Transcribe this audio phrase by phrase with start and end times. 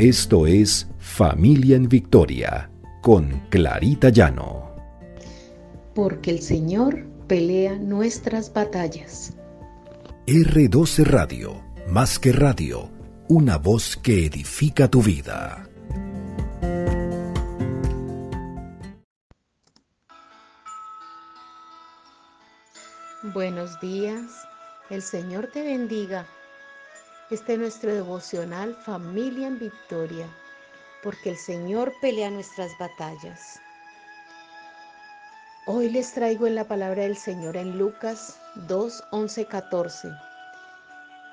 [0.00, 2.70] Esto es Familia en Victoria
[3.02, 4.74] con Clarita Llano.
[5.94, 9.36] Porque el Señor pelea nuestras batallas.
[10.26, 12.90] R12 Radio, más que radio,
[13.28, 15.68] una voz que edifica tu vida.
[23.34, 24.30] Buenos días,
[24.88, 26.26] el Señor te bendiga.
[27.30, 30.26] Este es nuestro devocional Familia en Victoria,
[31.00, 33.60] porque el Señor pelea nuestras batallas.
[35.64, 40.08] Hoy les traigo en la palabra del Señor en Lucas 2, 11, 14.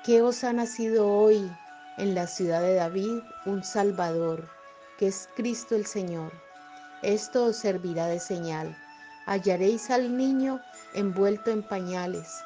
[0.04, 1.50] Que os ha nacido hoy
[1.96, 4.48] en la ciudad de David un Salvador,
[4.98, 6.30] que es Cristo el Señor.
[7.02, 8.78] Esto os servirá de señal.
[9.26, 10.60] Hallaréis al niño
[10.94, 12.38] envuelto en pañales,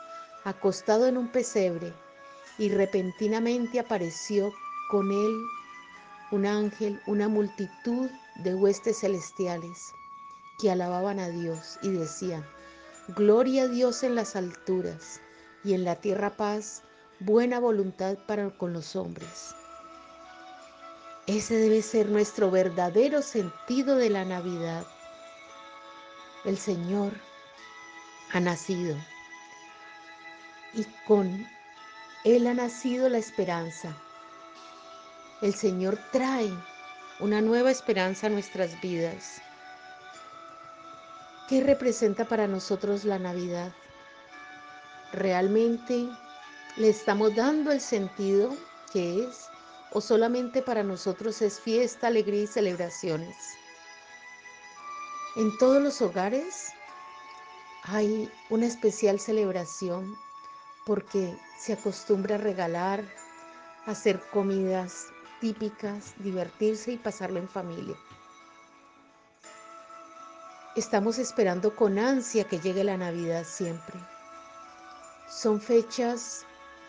[0.45, 1.93] acostado en un pesebre
[2.59, 4.52] y repentinamente apareció
[4.91, 5.37] con él
[6.30, 9.92] un ángel, una multitud de huestes celestiales
[10.59, 12.47] que alababan a Dios y decían,
[13.09, 15.20] Gloria a Dios en las alturas
[15.64, 16.83] y en la tierra paz,
[17.20, 19.55] buena voluntad para con los hombres.
[21.27, 24.87] Ese debe ser nuestro verdadero sentido de la Navidad.
[26.44, 27.12] El Señor
[28.33, 28.97] ha nacido
[30.75, 31.47] y con
[32.25, 33.97] él ha nacido la esperanza.
[35.41, 36.53] El Señor trae
[37.19, 39.41] una nueva esperanza a nuestras vidas.
[41.48, 43.73] ¿Qué representa para nosotros la Navidad?
[45.12, 46.09] ¿Realmente
[46.77, 48.56] le estamos dando el sentido
[48.93, 49.48] que es
[49.91, 53.37] o solamente para nosotros es fiesta, alegría y celebraciones?
[55.34, 56.69] En todos los hogares
[57.83, 60.17] hay una especial celebración
[60.86, 63.05] porque se acostumbra a regalar,
[63.86, 65.06] hacer comidas
[65.41, 67.97] típicas, divertirse y pasarlo en familia.
[70.76, 73.98] Estamos esperando con ansia que llegue la Navidad siempre.
[75.28, 76.47] Son fechas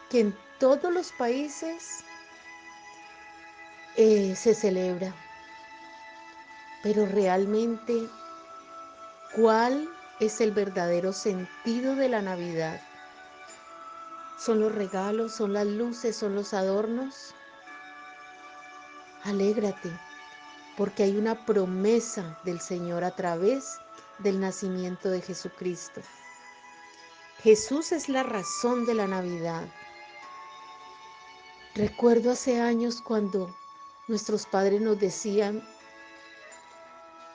[0.09, 2.03] que en todos los países
[3.97, 5.13] eh, se celebra.
[6.81, 8.07] Pero realmente,
[9.35, 9.89] ¿cuál
[10.19, 12.79] es el verdadero sentido de la Navidad?
[14.37, 17.33] Son los regalos, son las luces, son los adornos.
[19.23, 19.91] Alégrate,
[20.77, 23.79] porque hay una promesa del Señor a través
[24.19, 26.01] del nacimiento de Jesucristo.
[27.41, 29.67] Jesús es la razón de la Navidad.
[31.75, 33.53] Recuerdo hace años cuando
[34.07, 35.67] nuestros padres nos decían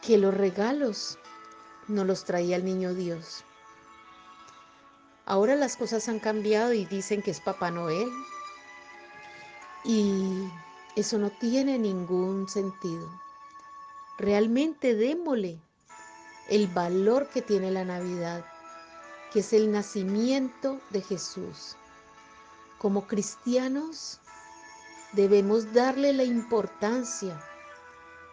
[0.01, 1.19] que los regalos
[1.89, 3.45] no los traía el niño Dios,
[5.31, 8.11] Ahora las cosas han cambiado y dicen que es Papá Noel.
[9.85, 10.49] Y
[10.97, 13.07] eso no tiene ningún sentido.
[14.17, 15.61] Realmente démosle
[16.49, 18.43] el valor que tiene la Navidad,
[19.31, 21.77] que es el nacimiento de Jesús.
[22.79, 24.21] Como cristianos
[25.13, 27.39] debemos darle la importancia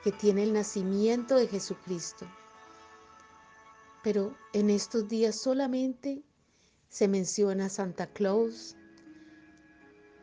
[0.01, 2.25] que tiene el nacimiento de Jesucristo.
[4.01, 6.23] Pero en estos días solamente
[6.95, 8.77] se menciona Santa Claus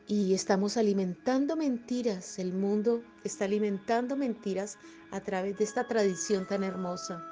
[0.06, 2.38] y estamos alimentando mentiras.
[2.38, 4.78] El mundo está alimentando mentiras
[5.10, 7.22] a través de esta tradición tan hermosa.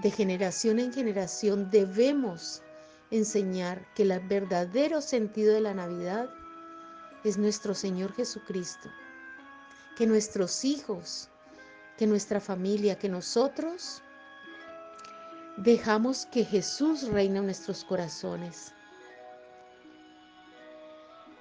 [0.00, 2.62] De generación en generación debemos
[3.10, 6.30] enseñar que el verdadero sentido de la Navidad
[7.24, 8.88] es nuestro Señor Jesucristo.
[9.96, 11.28] Que nuestros hijos,
[11.98, 14.02] que nuestra familia, que nosotros
[15.56, 18.72] dejamos que Jesús reine en nuestros corazones.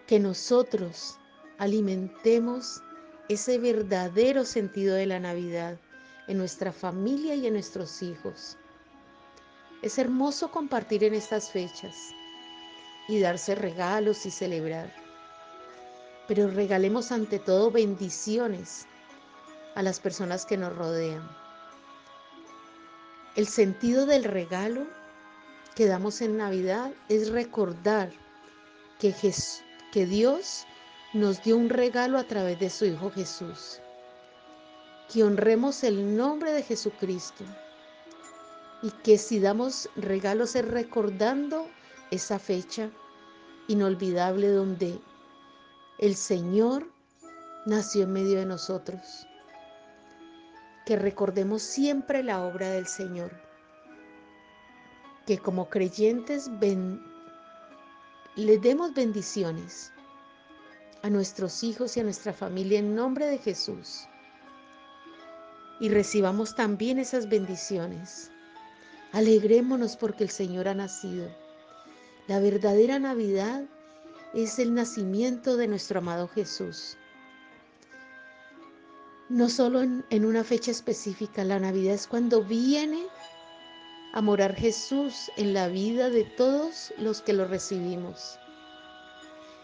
[0.08, 1.18] Que nosotros
[1.58, 2.82] alimentemos
[3.30, 5.78] ese verdadero sentido de la Navidad
[6.28, 8.58] en nuestra familia y en nuestros hijos.
[9.82, 11.96] Es hermoso compartir en estas fechas
[13.08, 14.94] y darse regalos y celebrar.
[16.28, 18.86] Pero regalemos ante todo bendiciones
[19.76, 21.41] a las personas que nos rodean.
[23.34, 24.86] El sentido del regalo
[25.74, 28.12] que damos en Navidad es recordar
[29.00, 29.16] que,
[29.94, 30.66] que Dios
[31.14, 33.80] nos dio un regalo a través de su Hijo Jesús.
[35.10, 37.46] Que honremos el nombre de Jesucristo
[38.82, 41.70] y que si damos regalos es recordando
[42.12, 42.90] esa fecha
[43.70, 45.00] inolvidable donde
[46.00, 46.86] el Señor
[47.66, 49.26] nació en medio de nosotros
[50.86, 53.32] que recordemos siempre la obra del Señor,
[55.26, 56.50] que como creyentes
[58.36, 59.92] le demos bendiciones
[61.04, 64.08] a nuestros hijos y a nuestra familia en nombre de Jesús.
[65.80, 68.32] Y recibamos también esas bendiciones.
[69.12, 71.28] Alegrémonos porque el Señor ha nacido.
[72.28, 73.64] La verdadera Navidad
[74.34, 76.98] es el nacimiento de nuestro amado Jesús.
[79.32, 83.02] No solo en, una fecha específica, la Navidad es cuando viene
[84.12, 88.38] a morar Jesús en la vida de todos los que lo recibimos.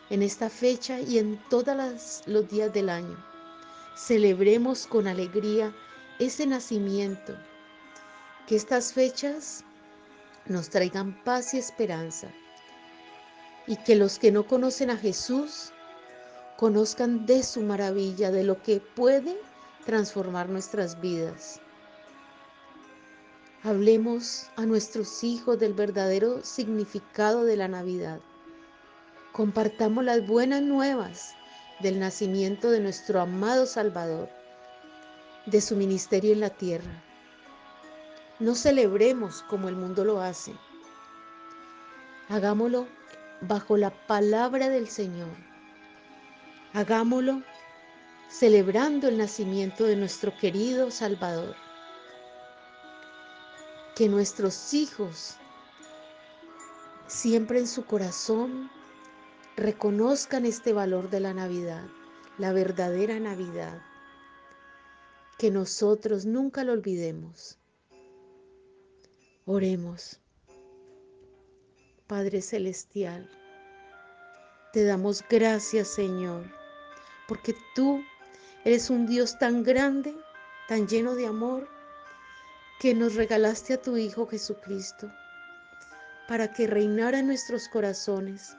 [0.09, 3.17] En esta fecha y en todos los días del año,
[3.97, 5.75] celebremos con alegría
[6.17, 7.35] ese nacimiento.
[8.47, 9.65] Que estas fechas
[10.45, 12.29] nos traigan paz y esperanza.
[13.67, 15.73] Y que los que no conocen a Jesús
[16.55, 19.37] conozcan de su maravilla, de lo que puede
[19.87, 21.61] transformar nuestras vidas.
[23.63, 28.19] Hablemos a nuestros hijos del verdadero significado de la Navidad.
[29.31, 31.33] Compartamos las buenas nuevas
[31.79, 34.27] del nacimiento de nuestro amado Salvador,
[35.45, 37.01] de su ministerio en la tierra.
[38.39, 40.53] No celebremos como el mundo lo hace.
[42.27, 42.87] Hagámoslo
[43.39, 45.31] bajo la palabra del Señor.
[46.73, 47.41] Hagámoslo
[48.29, 51.55] celebrando el nacimiento de nuestro querido Salvador
[53.95, 55.37] que nuestros hijos
[57.07, 58.69] siempre en su corazón
[59.55, 61.87] reconozcan este valor de la Navidad,
[62.37, 63.81] la verdadera Navidad,
[65.39, 67.57] que nosotros nunca lo olvidemos.
[69.45, 70.19] Oremos.
[72.05, 73.27] Padre Celestial,
[74.73, 76.45] te damos gracias Señor,
[77.27, 78.03] porque tú
[78.65, 80.15] eres un Dios tan grande,
[80.67, 81.67] tan lleno de amor,
[82.79, 85.11] que nos regalaste a tu Hijo Jesucristo
[86.27, 88.55] para que reinara en nuestros corazones,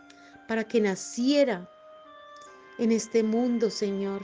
[0.48, 1.68] para que naciera
[2.78, 4.22] en este mundo, Señor,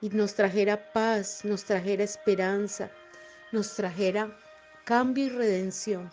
[0.00, 2.90] y nos trajera paz, nos trajera esperanza,
[3.52, 4.36] nos trajera
[4.84, 6.12] cambio y redención.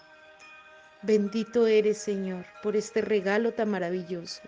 [1.02, 4.42] Bendito eres, Señor, por este regalo tan maravilloso.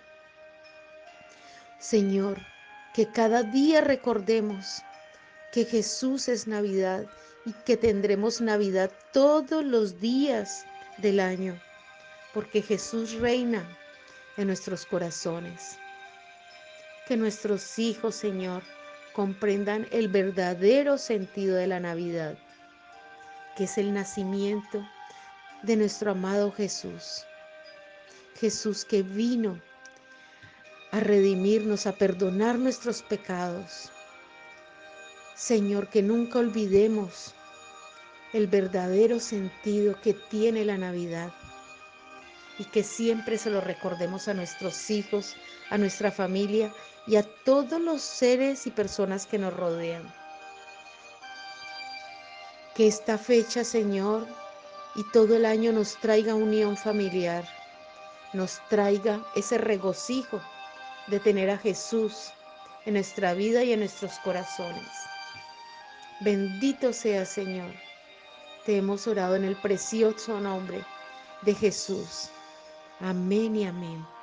[1.79, 2.39] Señor,
[2.95, 4.81] que cada día recordemos
[5.51, 7.05] que Jesús es Navidad
[7.45, 10.65] y que tendremos Navidad todos los días
[10.99, 11.61] del año,
[12.33, 13.67] porque Jesús reina
[14.37, 15.77] en nuestros corazones.
[17.05, 18.63] Que nuestros hijos, Señor,
[19.11, 22.37] comprendan el verdadero sentido de la Navidad,
[23.57, 24.87] que es el nacimiento
[25.63, 27.25] de nuestro amado Jesús.
[28.39, 29.59] Jesús que vino
[30.95, 33.91] a redimirnos, a perdonar nuestros pecados
[35.35, 37.33] Señor, que nunca olvidemos
[38.31, 41.29] el verdadero sentido que tiene la Navidad
[42.57, 45.35] y que siempre se lo recordemos a nuestros hijos,
[45.69, 46.73] a nuestra familia
[47.05, 50.09] y a todos los seres y personas que nos rodean.
[52.75, 54.25] Que esta fecha, Señor,
[54.95, 57.45] y todo el año nos traiga unión familiar,
[58.31, 60.41] nos traiga ese regocijo
[61.07, 62.31] de tener a Jesús
[62.85, 64.87] en nuestra vida y en nuestros corazones.
[66.21, 67.71] Bendito sea Señor.
[68.65, 70.83] Te hemos orado en el precioso nombre
[71.41, 72.29] de Jesús.
[72.99, 74.14] Amén y amén.